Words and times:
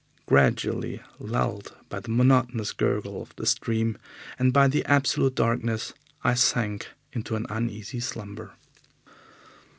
Gradually, 0.25 0.99
lulled 1.19 1.77
by 1.87 1.99
the 1.99 2.09
monotonous 2.09 2.73
gurgle 2.73 3.21
of 3.21 3.35
the 3.35 3.45
stream, 3.45 3.99
and 4.39 4.51
by 4.51 4.67
the 4.67 4.83
absolute 4.85 5.35
darkness, 5.35 5.93
I 6.23 6.33
sank 6.33 6.87
into 7.13 7.35
an 7.35 7.45
uneasy 7.51 7.99
slumber. 7.99 8.55